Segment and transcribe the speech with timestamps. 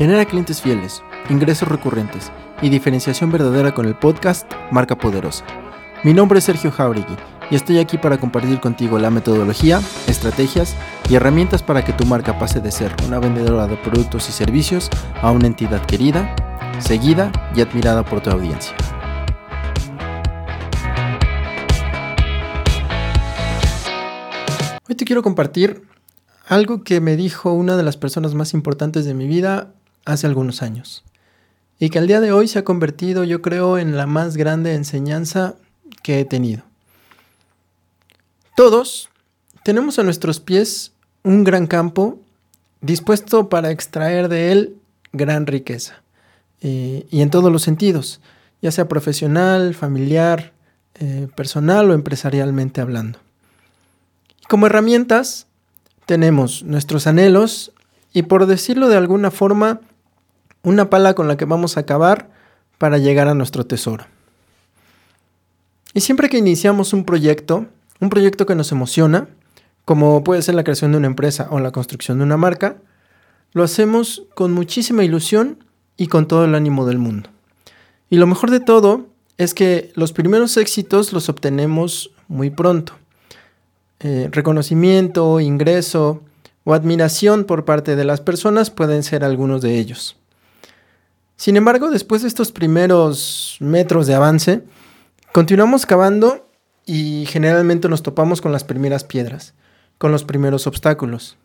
[0.00, 5.44] Genera clientes fieles, ingresos recurrentes y diferenciación verdadera con el podcast Marca Poderosa.
[6.04, 7.16] Mi nombre es Sergio Jauregui
[7.50, 10.74] y estoy aquí para compartir contigo la metodología, estrategias
[11.10, 14.88] y herramientas para que tu marca pase de ser una vendedora de productos y servicios
[15.20, 16.34] a una entidad querida,
[16.78, 18.74] seguida y admirada por tu audiencia.
[24.88, 25.82] Hoy te quiero compartir
[26.48, 30.62] algo que me dijo una de las personas más importantes de mi vida hace algunos
[30.62, 31.04] años
[31.78, 34.74] y que al día de hoy se ha convertido yo creo en la más grande
[34.74, 35.56] enseñanza
[36.02, 36.62] que he tenido.
[38.54, 39.08] Todos
[39.64, 40.92] tenemos a nuestros pies
[41.22, 42.18] un gran campo
[42.80, 44.76] dispuesto para extraer de él
[45.12, 46.02] gran riqueza
[46.60, 48.20] eh, y en todos los sentidos,
[48.62, 50.52] ya sea profesional, familiar,
[50.94, 53.18] eh, personal o empresarialmente hablando.
[54.48, 55.46] como herramientas
[56.04, 57.72] tenemos nuestros anhelos
[58.12, 59.80] y por decirlo de alguna forma,
[60.62, 62.30] una pala con la que vamos a acabar
[62.78, 64.06] para llegar a nuestro tesoro.
[65.92, 67.66] Y siempre que iniciamos un proyecto,
[68.00, 69.28] un proyecto que nos emociona,
[69.84, 72.76] como puede ser la creación de una empresa o la construcción de una marca,
[73.52, 75.64] lo hacemos con muchísima ilusión
[75.96, 77.30] y con todo el ánimo del mundo.
[78.08, 82.92] Y lo mejor de todo es que los primeros éxitos los obtenemos muy pronto.
[83.98, 86.22] Eh, reconocimiento, ingreso
[86.64, 90.19] o admiración por parte de las personas pueden ser algunos de ellos.
[91.40, 94.62] Sin embargo, después de estos primeros metros de avance,
[95.32, 96.46] continuamos cavando
[96.84, 99.54] y generalmente nos topamos con las primeras piedras,
[99.96, 101.38] con los primeros obstáculos.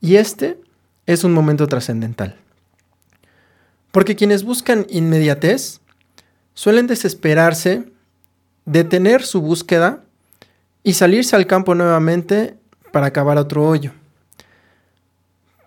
[0.00, 0.58] Y este
[1.04, 2.38] es un momento trascendental.
[3.92, 5.82] Porque quienes buscan inmediatez
[6.54, 7.84] suelen desesperarse,
[8.64, 10.04] detener su búsqueda
[10.82, 12.56] y salirse al campo nuevamente
[12.92, 13.92] para acabar otro hoyo.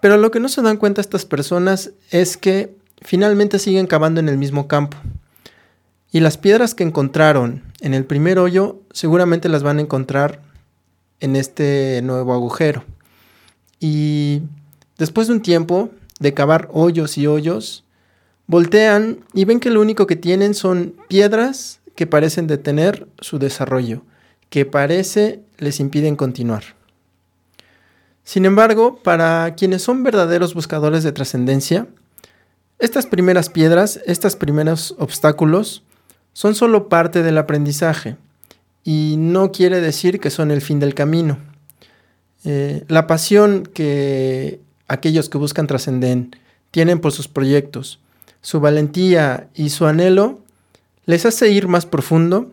[0.02, 4.30] Pero lo que no se dan cuenta estas personas es que finalmente siguen cavando en
[4.30, 4.98] el mismo campo.
[6.12, 10.42] Y las piedras que encontraron en el primer hoyo seguramente las van a encontrar
[11.20, 12.84] en este nuevo agujero.
[13.80, 14.42] Y
[14.98, 17.84] después de un tiempo de cavar hoyos y hoyos,
[18.48, 24.04] voltean y ven que lo único que tienen son piedras que parecen detener su desarrollo,
[24.50, 26.64] que parece les impiden continuar.
[28.24, 31.88] Sin embargo, para quienes son verdaderos buscadores de trascendencia,
[32.80, 35.84] estas primeras piedras, estos primeros obstáculos,
[36.34, 38.18] son solo parte del aprendizaje
[38.84, 41.40] y no quiere decir que son el fin del camino.
[42.46, 46.28] Eh, la pasión que aquellos que buscan trascender
[46.72, 48.00] tienen por sus proyectos,
[48.42, 50.40] su valentía y su anhelo,
[51.06, 52.52] les hace ir más profundo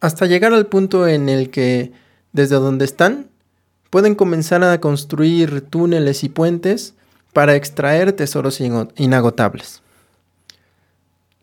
[0.00, 1.92] hasta llegar al punto en el que,
[2.32, 3.28] desde donde están,
[3.90, 6.94] pueden comenzar a construir túneles y puentes
[7.36, 8.62] para extraer tesoros
[8.96, 9.82] inagotables.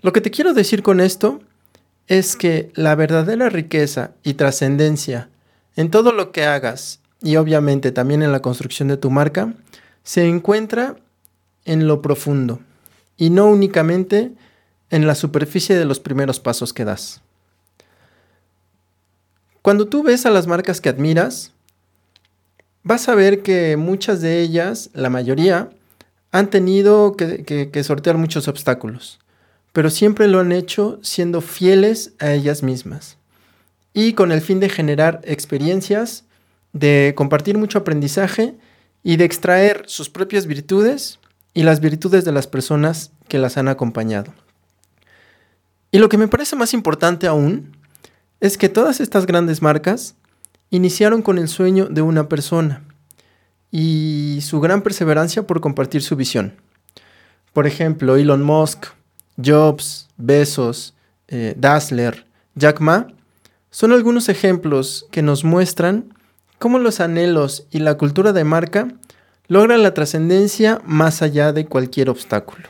[0.01, 1.39] Lo que te quiero decir con esto
[2.07, 5.29] es que la verdadera riqueza y trascendencia
[5.75, 9.53] en todo lo que hagas y obviamente también en la construcción de tu marca
[10.01, 10.95] se encuentra
[11.63, 12.59] en lo profundo
[13.15, 14.31] y no únicamente
[14.89, 17.21] en la superficie de los primeros pasos que das.
[19.61, 21.51] Cuando tú ves a las marcas que admiras,
[22.81, 25.69] vas a ver que muchas de ellas, la mayoría,
[26.33, 29.19] han tenido que, sortear muchos obstáculos,
[29.71, 33.17] pero siempre lo han hecho siendo fieles a ellas mismas
[33.93, 36.25] y con el fin de generar experiencias,
[36.73, 38.55] de compartir mucho aprendizaje
[39.03, 41.19] y de extraer sus propias virtudes
[41.53, 44.33] y las virtudes de las personas que las han acompañado.
[45.91, 47.77] Y lo que me parece más importante aún
[48.39, 50.15] es que todas estas grandes marcas
[50.71, 52.81] iniciaron con el sueño de una persona
[53.75, 56.53] y su gran perseverancia por compartir su visión.
[57.53, 58.85] Por ejemplo, Elon Musk,
[59.43, 60.93] Jobs, Bezos,
[61.27, 63.07] eh, Dassler, Jack Ma
[63.71, 66.13] son algunos ejemplos que nos muestran
[66.59, 68.89] cómo los anhelos y la cultura de marca
[69.47, 72.69] logran la trascendencia más allá de cualquier obstáculo.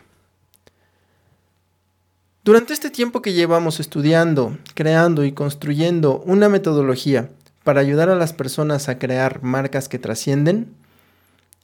[2.45, 7.30] Durante este tiempo que llevamos estudiando, creando y construyendo una metodología
[7.66, 10.74] para ayudar a las personas a crear marcas que trascienden,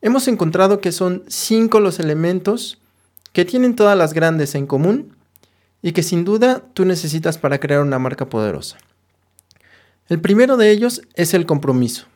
[0.02, 2.80] hemos encontrado que son cinco los elementos
[3.34, 5.16] que tienen todas las grandes en común
[5.82, 8.78] y que sin duda tú necesitas para crear una marca poderosa.
[10.08, 12.08] El primero de ellos es el compromiso.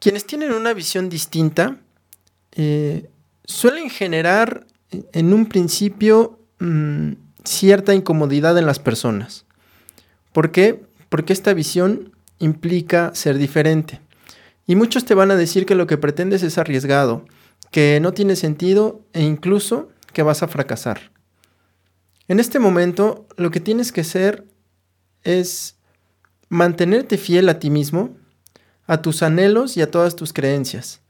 [0.00, 1.78] Quienes tienen una visión distinta
[2.52, 3.08] eh,
[3.44, 7.12] suelen generar en un principio mm,
[7.44, 9.44] cierta incomodidad en las personas.
[10.32, 10.82] ¿Por qué?
[11.08, 14.00] Porque esta visión implica ser diferente.
[14.68, 17.24] Y muchos te van a decir que lo que pretendes es arriesgado,
[17.70, 21.10] que no tiene sentido e incluso que vas a fracasar.
[22.28, 24.46] En este momento lo que tienes que hacer
[25.22, 25.78] es
[26.50, 28.14] mantenerte fiel a ti mismo,
[28.86, 31.00] a tus anhelos y a todas tus creencias.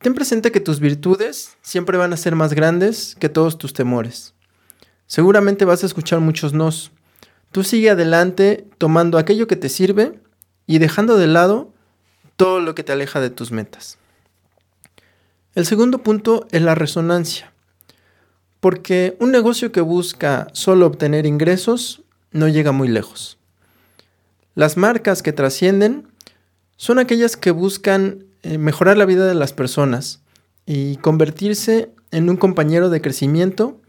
[0.00, 4.34] Ten presente que tus virtudes siempre van a ser más grandes que todos tus temores.
[5.06, 6.90] Seguramente vas a escuchar muchos nos.
[7.52, 10.18] Tú sigue adelante tomando aquello que te sirve
[10.66, 11.74] y dejando de lado
[12.40, 13.98] todo lo que te aleja de tus metas.
[15.54, 17.52] El segundo punto es la resonancia.
[18.60, 22.02] Porque un negocio que busca solo obtener ingresos
[22.32, 23.36] no llega muy lejos.
[24.54, 26.08] Las marcas que trascienden
[26.78, 30.22] son aquellas que buscan eh, mejorar la vida de las personas
[30.64, 33.82] y convertirse en un compañero de crecimiento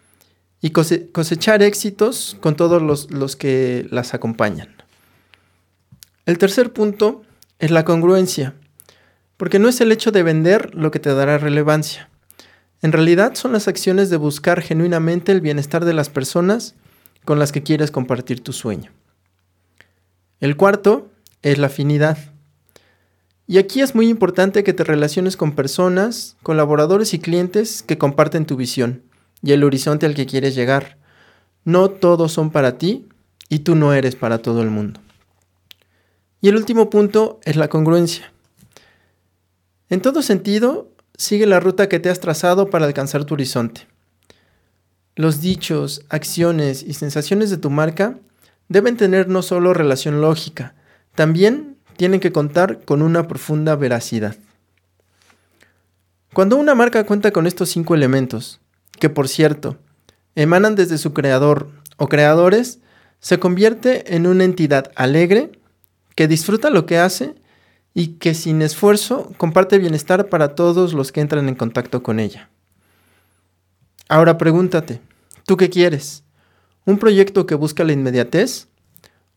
[0.59, 4.75] y cosechar éxitos con todos los, los que las acompañan.
[6.25, 7.23] El tercer punto
[7.61, 8.55] es la congruencia,
[9.37, 12.09] porque no es el hecho de vender lo que te dará relevancia.
[12.81, 16.73] En realidad son las acciones de buscar genuinamente el bienestar de las personas
[17.23, 18.91] con las que quieres compartir tu sueño.
[20.39, 21.11] El cuarto
[21.43, 22.17] es la afinidad.
[23.45, 28.47] Y aquí es muy importante que te relaciones con personas, colaboradores y clientes que comparten
[28.47, 29.03] tu visión
[29.43, 30.97] y el horizonte al que quieres llegar.
[31.63, 33.07] No todos son para ti
[33.49, 34.99] y tú no eres para todo el mundo.
[36.41, 38.33] Y el último punto es la congruencia.
[39.89, 43.87] En todo sentido, sigue la ruta que te has trazado para alcanzar tu horizonte.
[45.15, 48.17] Los dichos, acciones y sensaciones de tu marca
[48.69, 50.73] deben tener no solo relación lógica,
[51.13, 54.35] también tienen que contar con una profunda veracidad.
[56.33, 58.61] Cuando una marca cuenta con estos cinco elementos,
[58.99, 59.77] que por cierto,
[60.35, 62.79] emanan desde su creador o creadores,
[63.19, 65.51] se convierte en una entidad alegre,
[66.15, 67.35] que disfruta lo que hace
[67.93, 72.49] y que sin esfuerzo comparte bienestar para todos los que entran en contacto con ella.
[74.07, 75.01] Ahora pregúntate,
[75.45, 76.23] ¿tú qué quieres?
[76.85, 78.67] ¿Un proyecto que busca la inmediatez?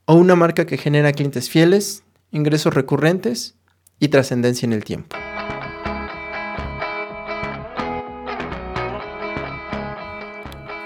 [0.06, 3.54] ¿O una marca que genera clientes fieles, ingresos recurrentes
[3.98, 5.16] y trascendencia en el tiempo?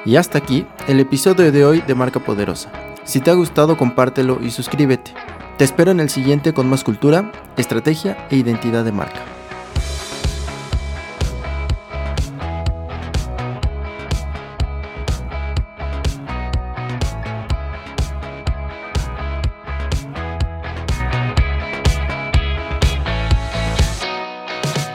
[0.05, 2.73] Y hasta aquí el episodio de hoy de Marca Poderosa.
[3.05, 5.12] Si te ha gustado, compártelo y suscríbete.
[5.58, 9.38] Te espero en el siguiente con más cultura, estrategia e identidad de marca.